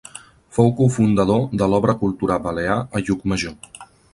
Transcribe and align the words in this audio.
Fou 0.55 0.71
cofundador 0.79 1.45
de 1.63 1.67
l'Obra 1.73 1.97
Cultural 2.01 2.43
Balear 2.49 2.81
a 2.81 3.03
Llucmajor. 3.07 3.73